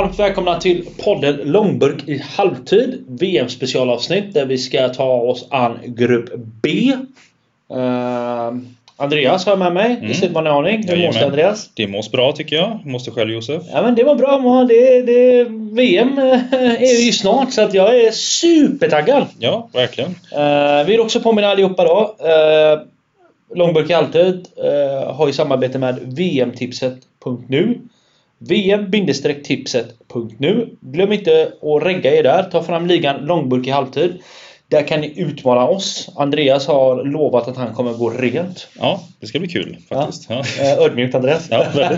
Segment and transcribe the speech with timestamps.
[0.00, 3.04] Varmt välkomna till podden Långburk i halvtid.
[3.08, 6.30] VM specialavsnitt där vi ska ta oss an Grupp
[6.62, 6.92] B.
[7.74, 8.58] Uh,
[8.96, 10.10] Andreas har jag med mig mm.
[10.10, 10.88] i sedvanlig ordning.
[10.88, 11.70] Hur mås det Andreas?
[11.74, 12.80] Det mås bra tycker jag.
[12.84, 13.62] Måste själv Josef?
[13.72, 14.64] Ja men det var bra.
[14.64, 19.26] Det, det, VM eh, är ju snart så att jag är supertaggad.
[19.38, 20.10] Ja, verkligen.
[20.10, 22.00] Uh, vi vill också påminna allihopa då.
[22.00, 22.82] Uh,
[23.54, 27.78] Långburk i halvtid uh, har ju samarbete med vmtipset.nu
[28.48, 32.42] VM-tipset.nu Glöm inte att regga er där.
[32.42, 34.22] Ta fram ligan långburk i halvtid.
[34.68, 36.08] Där kan ni utmana oss.
[36.16, 38.68] Andreas har lovat att han kommer gå rent.
[38.78, 40.26] Ja, det ska bli kul faktiskt.
[40.28, 40.42] Ja.
[40.58, 40.64] Ja.
[40.64, 41.48] Eh, ödmjukt Andreas.
[41.50, 41.66] Ja,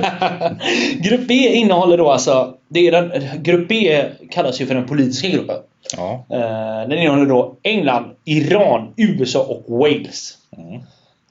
[1.00, 2.54] grupp B innehåller då alltså...
[2.68, 3.12] Det är den,
[3.42, 5.56] grupp B kallas ju för den politiska gruppen.
[5.96, 6.26] Ja.
[6.30, 10.38] Eh, den innehåller då England, Iran, USA och Wales.
[10.56, 10.82] Mm.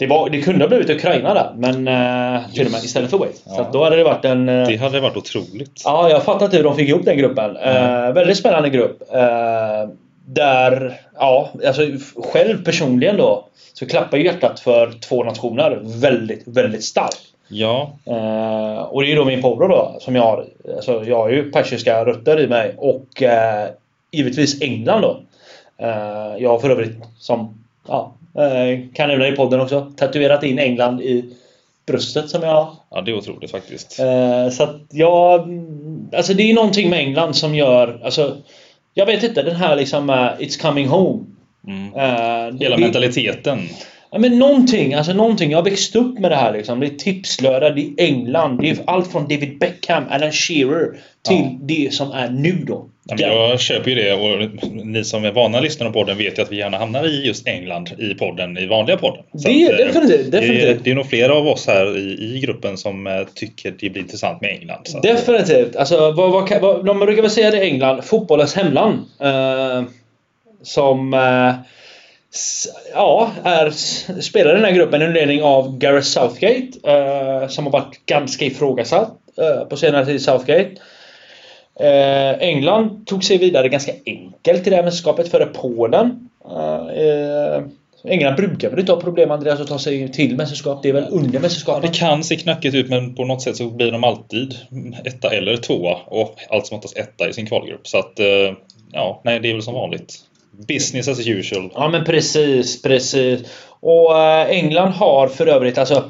[0.01, 3.17] Det, var, det kunde ha blivit Ukraina där, men eh, till och med istället för
[3.17, 3.43] Wales.
[3.45, 3.55] Ja.
[3.55, 4.49] Så då hade det varit en...
[4.49, 5.81] Eh, det hade varit otroligt.
[5.85, 7.57] Ja, jag fattar inte hur de fick ihop den gruppen.
[7.57, 8.05] Mm.
[8.05, 9.01] Eh, väldigt spännande grupp.
[9.13, 9.89] Eh,
[10.25, 11.81] där, ja, alltså
[12.33, 17.21] själv personligen då så klappar ju hjärtat för två nationer väldigt, väldigt starkt.
[17.47, 17.91] Ja.
[18.05, 20.45] Eh, och det är ju då min polro då som jag har.
[20.75, 23.69] Alltså, jag har ju persiska rötter i mig och eh,
[24.11, 25.19] givetvis England då.
[25.77, 28.20] Eh, jag har för övrigt som ja, Eh,
[28.93, 29.91] kan nämna i podden också.
[29.95, 31.33] Tatuerat in England i
[31.85, 32.75] bröstet som jag har.
[32.91, 33.99] Ja, det är otroligt faktiskt.
[33.99, 35.49] Eh, så att jag...
[36.15, 37.99] Alltså det är någonting med England som gör...
[38.03, 38.37] Alltså,
[38.93, 41.25] jag vet inte, den här liksom uh, It's coming home.
[41.67, 41.93] Mm.
[42.59, 43.59] Hela det, mentaliteten.
[44.11, 45.51] Ja, men någonting, alltså någonting.
[45.51, 46.79] Jag har växt upp med det här liksom.
[46.79, 48.57] Det är tipslördag, det är England.
[48.61, 50.91] Det är allt från David Beckham, Alan Shearer
[51.27, 51.57] till ja.
[51.61, 52.87] det som är nu då.
[53.03, 54.49] Ja, jag köper ju det och
[54.85, 57.47] ni som är vana lyssnare på podden vet ju att vi gärna hamnar i just
[57.47, 59.23] England i podden, i vanliga podden.
[59.33, 60.77] Så det, är definitivt, definitivt.
[60.77, 63.89] Det, det är nog flera av oss här i, i gruppen som eh, tycker det
[63.89, 64.81] blir intressant med England.
[64.83, 65.75] Så definitivt.
[65.75, 68.99] Alltså, vad, vad, vad, de brukar väl säga det England, fotbollens hemland.
[69.23, 69.83] Uh,
[70.61, 71.53] som uh,
[72.93, 73.69] ja, är,
[74.21, 76.71] spelar den här gruppen under ledning av Gareth Southgate.
[76.83, 80.71] eh, som har varit ganska ifrågasatt eh, på senare tid, Southgate.
[81.79, 86.29] Eh, England tog sig vidare ganska enkelt i det här mästerskapet före Polen.
[86.49, 87.63] Eh, eh,
[88.03, 90.83] England brukar väl inte ha problem Andreas att ta sig till mästerskap?
[90.83, 91.83] Det är väl under mästerskapet?
[91.83, 94.55] Ja, det kan se knackigt ut men på något sätt så blir de alltid
[95.03, 97.87] etta eller tvåa och allt som oftast etta i sin kvalgrupp.
[97.87, 98.53] Så att eh,
[98.91, 100.13] ja, nej det är väl som vanligt.
[100.51, 101.71] Business as usual.
[101.73, 103.41] Ja men precis, precis.
[103.79, 106.03] Och eh, England har för övrigt alltså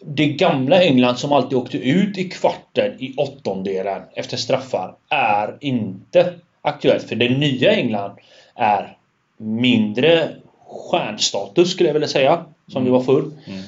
[0.00, 6.34] det gamla England som alltid åkte ut i kvarten i åttondelen efter straffar är inte
[6.62, 7.08] aktuellt.
[7.08, 8.12] För det nya England
[8.54, 8.96] är
[9.36, 10.28] mindre
[10.66, 12.44] stjärnstatus skulle jag vilja säga.
[12.68, 12.92] Som mm.
[12.92, 13.30] det var förr.
[13.46, 13.62] Mm.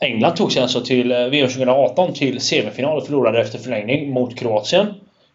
[0.00, 4.38] England tog sig alltså till eh, VM 2018 till semifinal och förlorade efter förlängning mot
[4.38, 4.86] Kroatien.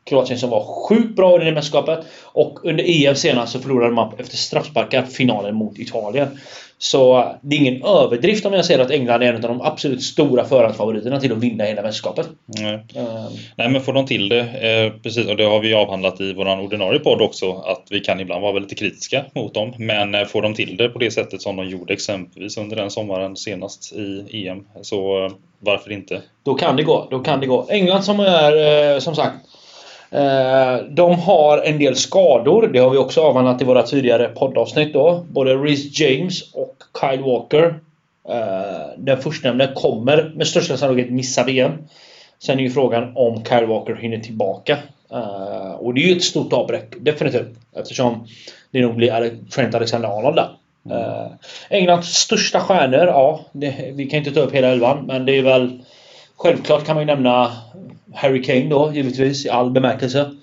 [0.04, 2.00] Kroatien som var sjukt bra under det mästerskapet.
[2.24, 6.28] Och under EM senast så förlorade man efter straffsparkar finalen mot Italien.
[6.82, 10.04] Så det är ingen överdrift om jag säger att England är en av de absolut
[10.04, 12.30] stora förhandsfavoriterna till att vinna hela mästerskapet.
[12.46, 12.74] Nej.
[12.74, 16.34] Uh, Nej men får de till det, eh, precis, och det har vi avhandlat i
[16.34, 19.74] vår ordinarie podd också, att vi kan ibland vara lite kritiska mot dem.
[19.78, 22.92] Men eh, får de till det på det sättet som de gjorde exempelvis under den
[22.92, 26.22] sommaren senast i EM, så eh, varför inte?
[26.44, 27.08] Då kan det gå.
[27.12, 27.68] Då kan det gå.
[27.70, 29.61] England som är, eh, som sagt, Eh,
[30.90, 32.68] de har en del skador.
[32.68, 35.26] Det har vi också avhandlat i våra tidigare poddavsnitt då.
[35.30, 37.76] Både Reece James och Kyle Walker.
[38.30, 41.72] Eh, den förstnämnde kommer med största sannolikhet missa VM.
[42.40, 44.78] Sen är ju frågan om Kyle Walker hinner tillbaka.
[45.12, 47.58] Eh, och det är ju ett stort avbräck, definitivt.
[47.76, 48.28] Eftersom
[48.72, 50.50] det nog blir Trent Alexander-Arnold där.
[50.86, 51.30] Mm.
[51.70, 53.46] Englands största stjärnor, ja.
[53.52, 55.82] Det, vi kan inte ta upp hela elvan, men det är väl...
[56.38, 57.52] Självklart kan man ju nämna
[58.14, 60.36] Harry Kane då, givetvis, i all bemärkelse.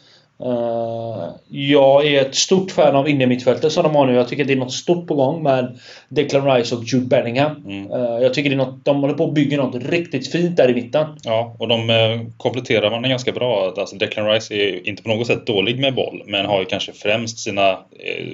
[0.47, 4.15] Uh, jag är ett stort fan av innermittfältet som de har nu.
[4.15, 7.57] Jag tycker det är något stort på gång med Declan Rice och Jude Bellingham.
[7.67, 7.93] Mm.
[7.93, 10.71] Uh, jag tycker det är något, de håller på att bygga något riktigt fint där
[10.71, 11.07] i mitten.
[11.23, 13.75] Ja, och de uh, kompletterar varandra ganska bra.
[13.77, 16.93] Alltså Declan Rice är inte på något sätt dålig med boll, men har ju kanske
[16.93, 17.79] främst sina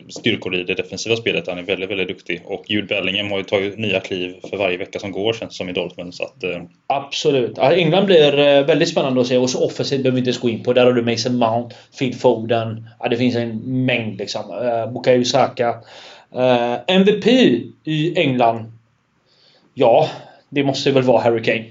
[0.09, 1.49] styrkor i det defensiva spelet.
[1.49, 2.43] Han är väldigt, väldigt duktig.
[2.45, 5.69] Och Jude Bellingham har ju tagit nya kliv för varje vecka som går, känns som
[5.69, 6.15] i Dortmund.
[6.15, 6.45] Så att,
[6.87, 7.59] Absolut.
[7.59, 9.39] England blir väldigt spännande att se.
[9.39, 10.73] Och så offensivt behöver vi inte ens gå in på.
[10.73, 11.77] Där har du Mason Mount.
[11.99, 12.89] Phil Foden.
[13.01, 14.51] Ja, det finns en mängd liksom.
[14.51, 15.75] Uh, Bukayo Saka.
[16.35, 17.27] Uh, MVP
[17.85, 18.73] i England.
[19.75, 20.09] Ja,
[20.49, 21.65] det måste väl vara Harry Kane.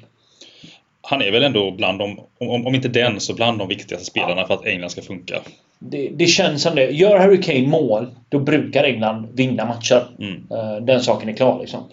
[1.01, 4.41] Han är väl ändå bland de, om, om inte den, så bland de viktigaste spelarna
[4.41, 4.47] ja.
[4.47, 5.41] för att England ska funka.
[5.79, 6.91] Det, det, känns som det.
[6.91, 10.03] Gör Harry Kane mål, då brukar England vinna matcher.
[10.19, 10.47] Mm.
[10.51, 11.83] Uh, den saken är klar liksom.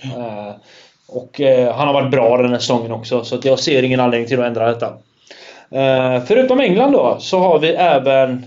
[1.06, 1.40] och
[1.74, 4.46] han har varit bra den här säsongen också, så jag ser ingen anledning till att
[4.46, 4.98] ändra detta.
[5.72, 8.46] Eh, förutom England då så har vi även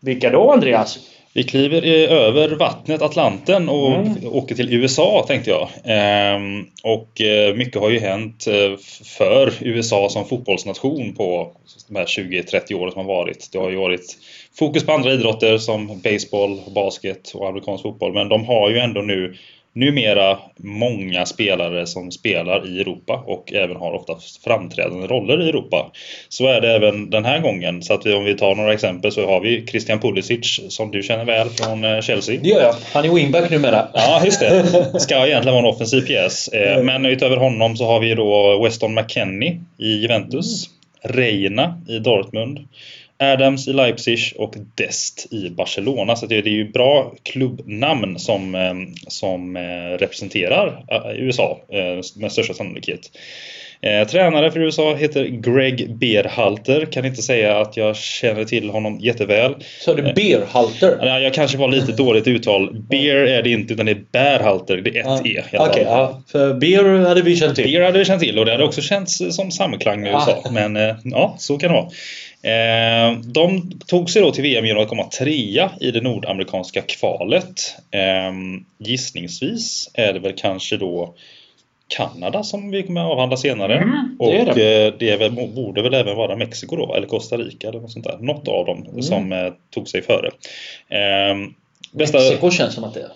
[0.00, 0.98] vilka då Andreas?
[1.32, 4.14] Vi kliver över vattnet Atlanten och mm.
[4.32, 5.68] åker till USA tänkte jag.
[5.84, 8.76] Ehm, och eh, mycket har ju hänt eh,
[9.18, 11.52] för USA som fotbollsnation på
[11.88, 13.48] de här 20-30 åren som har varit.
[13.52, 14.16] Det har ju varit
[14.58, 18.12] fokus på andra idrotter som baseball, basket och amerikansk fotboll.
[18.12, 19.34] Men de har ju ändå nu
[19.78, 24.12] numera många spelare som spelar i Europa och även har ofta
[24.44, 25.92] framträdande roller i Europa.
[26.28, 27.82] Så är det även den här gången.
[27.82, 31.02] Så att vi, om vi tar några exempel så har vi Christian Pulisic som du
[31.02, 32.40] känner väl från eh, Chelsea.
[32.42, 32.74] Det gör jag.
[32.92, 33.88] Han är wingback numera.
[33.94, 34.64] Ja, just det.
[35.00, 36.48] Ska egentligen vara en offensiv pjäs.
[36.48, 40.68] Eh, men utöver honom så har vi då Weston McKennie i Juventus.
[41.02, 42.58] Reina i Dortmund.
[43.18, 46.16] Adams i Leipzig och Dest i Barcelona.
[46.16, 48.74] Så det är ju bra klubbnamn som, eh,
[49.08, 51.60] som eh, representerar eh, USA
[52.16, 53.10] med största sannolikhet.
[54.10, 56.86] Tränare för USA heter Greg Berhalter.
[56.86, 59.54] Kan inte säga att jag känner till honom jätteväl.
[59.80, 60.98] Så du Berhalter?
[61.02, 62.76] Ja, jag kanske var lite dåligt uttal.
[62.90, 64.76] Beer är det inte utan det är Berhalter.
[64.76, 65.42] Det är ett E.
[65.52, 66.22] Okej, okay, ja.
[66.32, 67.64] För Beer hade vi känt till.
[67.64, 70.42] Beer hade vi känt till och det hade också känts som samklang med USA.
[70.44, 70.50] Ah.
[70.50, 71.88] Men ja, så kan det vara.
[72.42, 77.76] Eh, de tog sig då till VM genom att komma trea i det nordamerikanska kvalet.
[77.90, 78.32] Eh,
[78.78, 81.14] gissningsvis är det väl kanske då
[81.88, 83.76] Kanada som vi kommer att avhandla senare.
[83.76, 84.86] Mm, det och det.
[84.86, 88.04] Eh, det väl, borde väl även vara Mexiko då, eller Costa Rica eller något sånt
[88.04, 88.18] där.
[88.18, 89.02] Något av dem mm.
[89.02, 90.26] som eh, tog sig före.
[90.88, 91.36] Eh,
[91.92, 92.18] bästa...
[92.18, 93.12] Mexiko känns som att det är.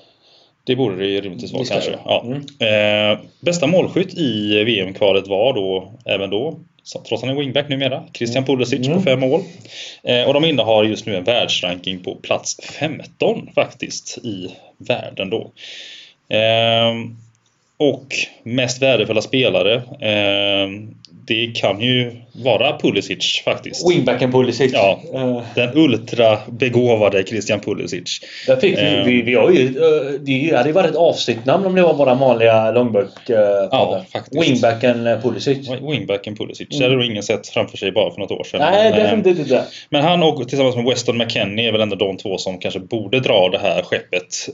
[0.64, 1.98] Det borde det rimligtvis vara kanske.
[2.04, 2.24] Ja.
[2.26, 3.12] Mm.
[3.14, 6.60] Eh, bästa målskytt i VM-kvalet var då, även då,
[6.92, 8.98] trots att han är wingback numera, Christian Pulisic mm.
[8.98, 9.42] på fem mål.
[10.02, 15.50] Eh, och de innehar just nu en världsranking på plats 15 faktiskt i världen då.
[16.36, 16.94] Eh,
[17.76, 19.74] och mest värdefulla spelare.
[20.00, 20.68] Eh,
[21.26, 23.90] det kan ju vara Pulisic faktiskt.
[23.90, 24.72] Wingbacken Pulisic.
[24.72, 25.42] Ja, uh.
[25.54, 28.20] Den ultrabegåvade Christian Pulisic.
[28.46, 29.04] Där fick vi, uh.
[29.04, 32.14] vi, vi har ju, uh, det hade ju varit ett avsnittnamn om det var våra
[32.14, 33.36] vanliga långburk uh,
[33.70, 34.42] ja, faktiskt.
[34.42, 35.70] Wingbacken Pulisic.
[35.90, 36.68] Wingbacken Pulisic.
[36.70, 36.78] Mm.
[36.78, 38.60] Det hade nog ingen sett framför sig bara för något år sedan.
[38.60, 39.64] Nej, men, definitivt inte.
[39.90, 43.20] Men han och tillsammans med Weston McKennie är väl ändå de två som kanske borde
[43.20, 44.48] dra det här skeppet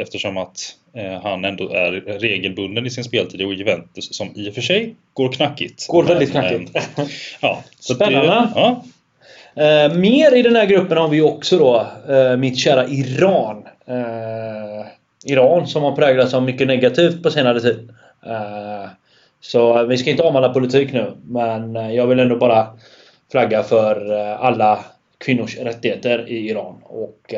[0.00, 0.74] eftersom att
[1.22, 5.32] han ändå är regelbunden i sin speltid i Juventus som i och för sig går
[5.32, 5.86] knackigt.
[5.86, 6.71] Går väldigt knackigt.
[7.40, 8.28] ja, Spännande.
[8.28, 8.84] Det, ja.
[9.58, 13.64] Uh, mer i den här gruppen har vi också då uh, mitt kära Iran.
[13.88, 14.86] Uh,
[15.24, 17.88] Iran som har präglats av mycket negativt på senare tid.
[19.40, 22.66] så vi ska inte avhandla politik nu men jag vill ändå bara
[23.32, 24.84] flagga för alla
[25.18, 27.34] kvinnors rättigheter i Iran och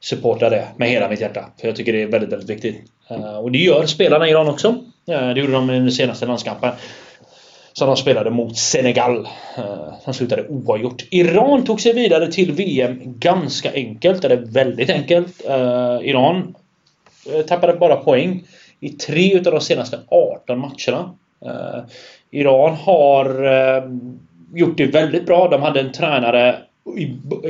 [0.00, 1.44] supporta det med hela mitt hjärta.
[1.60, 2.82] För jag tycker det är väldigt, väldigt viktigt.
[3.42, 4.74] och det gör spelarna i Iran också.
[5.04, 6.70] det gjorde de i den senaste landskampen.
[7.78, 9.28] Som de spelade mot Senegal.
[9.56, 11.04] Eh, Som slutade oavgjort.
[11.10, 14.24] Iran tog sig vidare till VM ganska enkelt.
[14.24, 15.46] Eller väldigt enkelt.
[15.48, 16.54] Eh, Iran
[17.32, 18.42] eh, tappade bara poäng
[18.80, 21.14] i tre utav de senaste 18 matcherna.
[22.30, 23.26] Iran har
[24.54, 25.48] gjort det väldigt bra.
[25.48, 26.58] De hade en tränare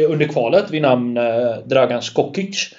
[0.09, 1.15] under kvalet vid namn
[1.65, 2.75] Dragan Skokic.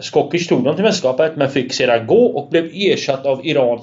[0.00, 3.80] Skokic tog dem till mästerskapet men fick sedan gå och blev ersatt av Iran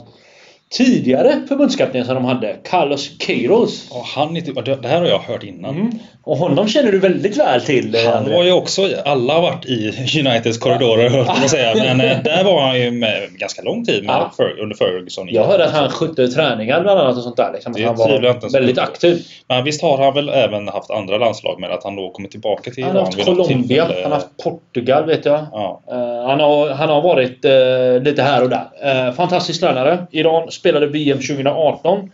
[0.77, 3.91] tidigare förbundskapten som de hade, Carlos Queiroz.
[3.91, 5.75] Oh, han, det här har jag hört innan.
[5.75, 5.91] Mm.
[6.23, 7.95] Och honom känner du väldigt väl till.
[7.95, 9.87] Eh, han var ju också, alla har varit i
[10.19, 11.73] Uniteds korridorer höll man säga.
[11.75, 14.45] Men eh, där var han ju med ganska lång tid med, ja.
[14.61, 15.27] under Ferguson.
[15.29, 17.51] Jag hörde att han skötte träningar bland annat och sånt där.
[17.53, 17.75] Liksom.
[17.85, 19.25] han var väldigt aktiv.
[19.47, 22.71] Men visst har han väl även haft andra landslag med att han då kommer tillbaka
[22.71, 22.83] till?
[22.83, 25.45] Han har haft Colombia, han har haft Portugal vet jag.
[25.51, 25.81] Ja.
[25.91, 29.07] Uh, han, har, han har varit uh, lite här och där.
[29.07, 30.07] Uh, fantastisk tränare.
[30.11, 32.11] Iran spelade VM 2018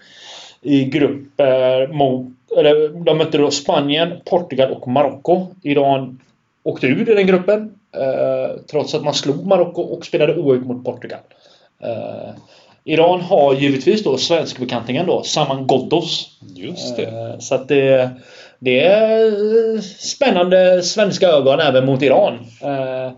[0.62, 1.28] i grupp
[1.90, 2.26] mot
[2.58, 5.48] eller, de mötte då Spanien, Portugal och Marocko.
[5.64, 6.20] Iran
[6.64, 7.74] åkte ur i den gruppen.
[7.96, 11.20] Eh, trots att man slog Marocko och spelade oavgjort mot Portugal.
[11.84, 12.30] Eh,
[12.84, 16.38] Iran har givetvis då svenskbekantingen då, Saman Ghoddos.
[16.56, 17.04] Just det.
[17.04, 18.10] Eh, så att det,
[18.60, 19.32] det är
[19.82, 22.34] spännande svenska ögon även mot Iran.
[22.62, 23.12] Eh,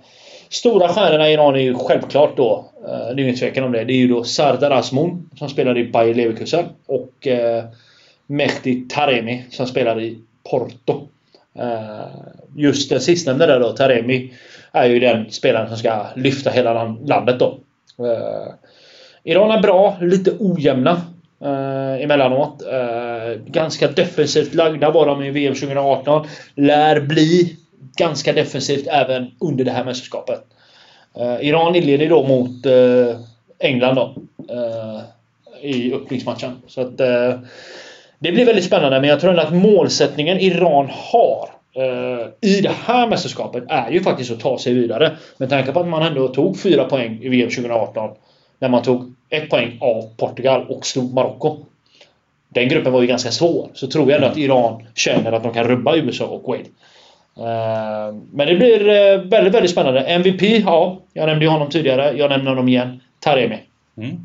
[0.50, 3.72] stora stjärnorna i Iran är ju självklart då, eh, Eh, det är ingen tvekan om
[3.72, 7.64] det, det är ju då Sardar Azmoun som spelar i Bayer Leverkusen och eh,
[8.28, 10.20] Mehdi Taremi som spelar i
[10.50, 11.08] Porto.
[11.60, 12.06] Eh,
[12.56, 14.34] just den sistnämnda där då, Taremi,
[14.72, 17.60] är ju den spelaren som ska lyfta hela landet då.
[18.06, 18.54] Eh,
[19.24, 21.02] Iran är bra, lite ojämna
[21.42, 22.64] eh, emellanåt.
[23.46, 26.28] Ganska defensivt lagda var de i VM 2018.
[26.56, 27.58] Lär bli
[27.98, 30.44] ganska defensivt även under det här mästerskapet.
[31.16, 33.20] Eh, Iran inleder då mot eh,
[33.60, 34.16] England då.
[34.50, 35.02] Eh,
[35.62, 36.62] I öppningsmatchen.
[36.68, 36.98] Så att
[38.20, 41.50] Det blir väldigt spännande men jag tror ändå att målsättningen Iran har
[42.42, 45.18] i det här mästerskapet är ju faktiskt att ta sig vidare.
[45.38, 48.10] Med tanke på att man ändå tog fyra poäng i VM 2018.
[48.60, 51.58] När man tog ett poäng av Portugal och slog Marocko.
[52.50, 53.70] Den gruppen var ju ganska svår.
[53.74, 56.68] Så tror jag ändå att Iran känner att de kan rubba USA och Wales.
[57.42, 60.00] Uh, men det blir uh, väldigt, väldigt spännande.
[60.00, 61.02] MVP, ja.
[61.14, 62.14] Jag nämnde ju honom tidigare.
[62.18, 63.02] Jag nämner honom igen.
[63.20, 63.60] Taremi.
[63.98, 64.18] Mm.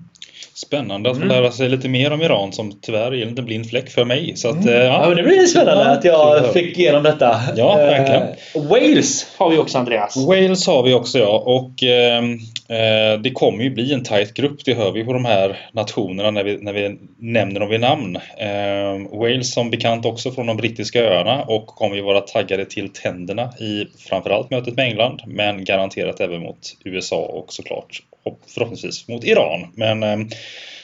[0.54, 1.28] Spännande att mm.
[1.28, 4.36] lära sig lite mer om Iran som tyvärr är en liten blind fläck för mig.
[4.36, 4.74] Så att, mm.
[4.74, 4.82] ja.
[4.82, 5.08] ja.
[5.08, 7.40] men det blir spännande ja, att jag fick igenom detta.
[7.56, 8.22] Ja, verkligen.
[8.22, 10.16] Uh, Wales har vi också Andreas.
[10.16, 11.38] Wales har vi också ja.
[11.38, 12.22] Och eh,
[12.68, 14.64] Eh, det kommer ju bli en tight grupp.
[14.64, 18.16] Det hör vi på de här nationerna när vi, när vi nämner dem vid namn.
[18.16, 22.88] Eh, Wales som bekant också från de brittiska öarna och kommer ju vara taggade till
[22.88, 25.22] tänderna i framförallt mötet med England.
[25.26, 29.72] Men garanterat även mot USA och såklart och förhoppningsvis mot Iran.
[29.74, 30.18] Men eh,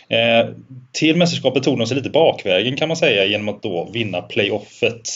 [0.09, 0.47] eh
[0.93, 5.09] till mästerskapet tog de sig lite bakvägen kan man säga genom att då vinna playoffet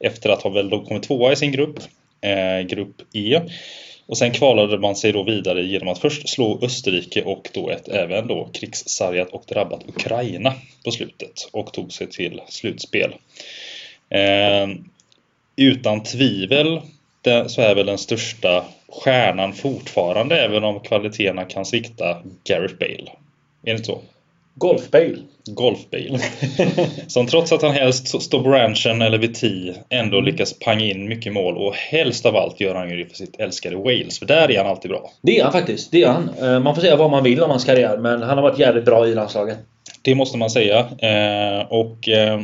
[0.00, 1.78] efter att ha väl då kommit tvåa i sin grupp,
[2.20, 3.40] eh, grupp E.
[4.08, 7.88] Och sen kvalade man sig då vidare genom att först slå Österrike och då ett
[7.88, 13.14] även då krigssargat och drabbat Ukraina på slutet och tog sig till slutspel.
[14.10, 14.68] Eh,
[15.56, 16.80] utan tvivel
[17.46, 23.10] så är väl den största stjärnan fortfarande, även om kvaliteterna kan svikta, Gareth Bale.
[23.62, 24.00] Är det inte så?
[24.58, 25.16] Golf Bale.
[25.46, 26.18] Golf Bale.
[27.06, 30.24] Som trots att han helst står på ranchen eller vid tee ändå mm.
[30.24, 33.40] lyckas panga in mycket mål och helst av allt gör han ju det för sitt
[33.40, 34.18] älskade Wales.
[34.18, 35.10] För där är han alltid bra.
[35.22, 35.92] Det är han faktiskt.
[35.92, 36.30] Det är han.
[36.42, 38.84] Eh, man får säga vad man vill om hans karriär men han har varit jävligt
[38.84, 39.58] bra i landslaget.
[40.02, 40.78] Det måste man säga.
[40.78, 42.40] Eh, och eh,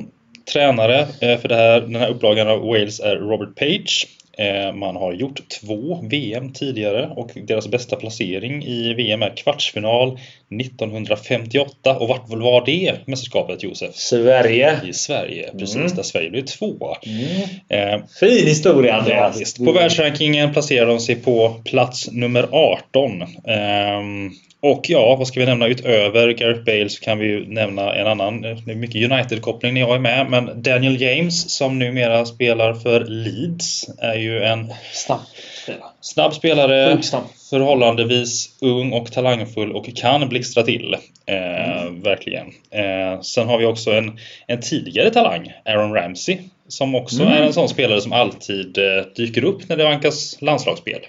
[0.52, 4.06] tränare för här, den här upplagan av Wales är Robert Page.
[4.38, 10.18] Eh, man har gjort två VM tidigare och deras bästa placering i VM är kvartsfinal
[10.60, 11.96] 1958.
[11.96, 13.94] Och vart var det mästerskapet Josef?
[13.94, 14.80] Sverige.
[14.88, 15.76] I Sverige, precis.
[15.76, 15.96] Mm.
[15.96, 16.96] Där Sverige blev tvåa.
[17.06, 17.94] Mm.
[17.94, 19.54] Eh, fin historia Andreas!
[19.54, 23.22] På världsrankingen placerar de sig på plats nummer 18.
[23.22, 23.28] Eh,
[24.64, 28.06] och ja, vad ska vi nämna utöver Gareth Bale så kan vi ju nämna en
[28.06, 32.74] annan, det är mycket United-koppling när jag är med, men Daniel James som numera spelar
[32.74, 35.20] för Leeds är ju en snabb
[35.62, 35.90] spelare.
[36.00, 36.98] Snabb spelare,
[37.50, 40.96] förhållandevis ung och talangfull och kan blixtra till.
[41.26, 42.00] Eh, mm.
[42.00, 42.46] Verkligen.
[42.70, 47.34] Eh, sen har vi också en, en tidigare talang, Aaron Ramsey, som också mm.
[47.34, 51.00] är en sån spelare som alltid eh, dyker upp när det vankas landslagsspel.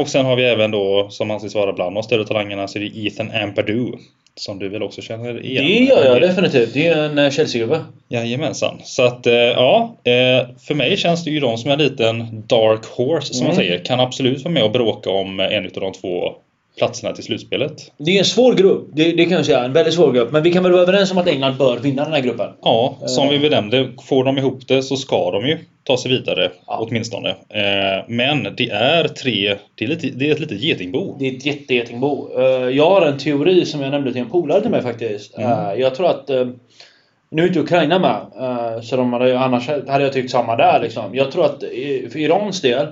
[0.00, 2.80] Och sen har vi även då, som anses vara bland de större talangerna, så är
[2.80, 3.92] det Ethan Ampadu.
[4.34, 5.64] Som du väl också känner igen?
[5.64, 6.74] Det gör jag definitivt.
[6.74, 7.80] Det är en eh, Chelsea-gubbe.
[8.08, 8.80] Jajamensan.
[8.84, 9.96] Så att, eh, ja.
[10.04, 13.46] Eh, för mig känns det ju de som en liten dark horse, som mm.
[13.46, 13.84] man säger.
[13.84, 16.34] Kan absolut vara med och bråka om en av de två
[16.78, 17.92] platserna till slutspelet.
[17.96, 18.88] Det är en svår grupp.
[18.92, 19.64] Det, det kan jag säga.
[19.64, 20.32] En väldigt svår grupp.
[20.32, 22.50] Men vi kan väl vara överens om att England bör vinna den här gruppen?
[22.62, 23.88] Ja, som vi benämnde.
[24.02, 26.86] Får de ihop det så ska de ju ta sig vidare ja.
[26.88, 27.28] åtminstone.
[27.28, 29.56] Eh, men det är tre...
[29.74, 31.16] Det är, lite, det är ett litet getingbo.
[31.18, 32.28] Det är ett jättegetingbo.
[32.38, 35.38] Eh, jag har en teori som jag nämnde till en polare till mig faktiskt.
[35.38, 35.50] Mm.
[35.50, 36.30] Eh, jag tror att...
[37.30, 41.14] Nu är inte Ukraina med, så de hade, annars hade jag tyckt samma där liksom.
[41.14, 41.60] Jag tror att
[42.12, 42.86] för Irans del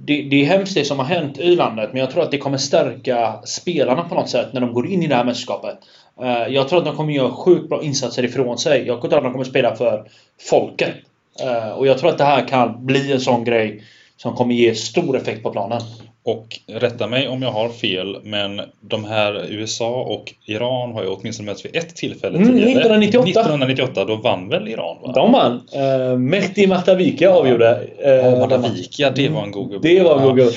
[0.00, 2.38] det, det är hemskt det som har hänt i landet men jag tror att det
[2.38, 5.78] kommer stärka spelarna på något sätt när de går in i det här mästerskapet.
[6.20, 8.86] Eh, jag tror att de kommer göra sjukt bra insatser ifrån sig.
[8.86, 10.10] Jag tror att de kommer spela för
[10.50, 10.94] folket.
[11.42, 13.82] Eh, och jag tror att det här kan bli en sån grej
[14.16, 15.80] som kommer ge stor effekt på planen.
[16.28, 21.08] Och rätta mig om jag har fel, men de här USA och Iran har ju
[21.08, 23.40] åtminstone mötts vid ett tillfälle mm, 1998.
[23.40, 24.96] 1998, då vann väl Iran?
[25.02, 25.12] Va?
[25.12, 25.52] De vann.
[25.52, 27.80] Uh, Mehdi Matavika avgjorde.
[28.04, 29.88] Uh, ja, Matavika, det var en god gubbe.
[29.88, 30.52] Det var en god gubbe.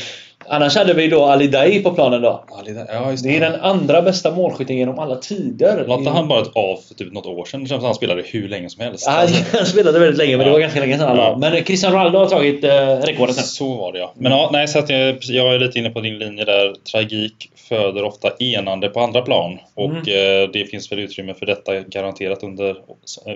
[0.54, 2.44] Annars hade vi då Ali Dai på planen då.
[2.66, 3.24] Dai, ja, det.
[3.24, 5.86] det är den andra bästa målskytten genom alla tider.
[5.88, 7.64] Var han bara ett av för typ något år sedan?
[7.64, 9.06] Det känns som han spelade hur länge som helst.
[9.08, 9.28] Ja,
[9.58, 11.38] han spelade väldigt länge men det var ganska länge sedan ja.
[11.40, 13.42] Men Cristiano Ronaldo har tagit eh, rekordet nu.
[13.42, 14.14] Så var det ja.
[14.18, 16.74] Men ja, nej, så att jag, jag är lite inne på din linje där.
[16.92, 19.58] Tragik föder ofta enande på andra plan.
[19.76, 19.98] Och mm.
[19.98, 22.76] eh, det finns väl utrymme för detta garanterat under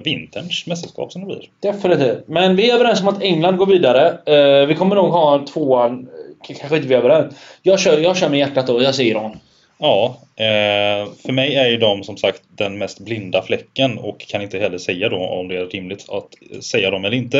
[0.03, 1.71] vinterns mästerskap som det blir.
[1.71, 2.27] Definitivt.
[2.27, 4.07] Men vi är överens om att England går vidare.
[4.07, 6.07] Eh, vi kommer nog ha tvåan
[6.53, 7.35] kanske inte vi är överens.
[7.61, 9.39] Jag kör, jag kör med hjärtat då, jag säger Iran.
[9.77, 14.41] Ja, eh, för mig är ju de som sagt den mest blinda fläcken och kan
[14.41, 17.39] inte heller säga då om det är rimligt att säga dem eller inte.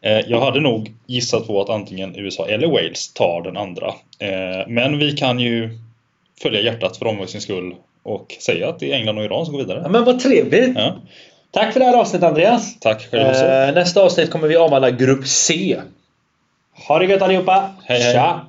[0.00, 3.86] Eh, jag hade nog gissat på att antingen USA eller Wales tar den andra.
[4.18, 5.70] Eh, men vi kan ju
[6.42, 9.60] följa hjärtat för omväxlings skull och säga att det är England och Iran som går
[9.60, 9.80] vidare.
[9.82, 10.72] Ja, men vad trevligt!
[10.76, 10.96] Ja.
[11.50, 12.80] Tack för det här avsnittet Andreas!
[12.80, 13.44] Tack själv också.
[13.74, 15.76] Nästa avsnitt kommer vi avhandla Grupp C.
[16.88, 17.70] Ha det gött allihopa!
[17.84, 18.12] Hej, hej.
[18.12, 18.46] Tja!